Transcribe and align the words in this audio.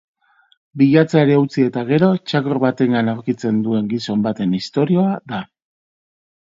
Bilatzeari 0.81 1.35
utzi 1.41 1.65
eta 1.71 1.83
gero 1.91 2.09
txakur 2.31 2.61
batengan 2.65 3.13
aurkitzen 3.15 3.61
duen 3.69 3.93
gizon 3.95 4.29
baten 4.29 4.61
istorioa 4.65 5.17
da. 5.35 5.49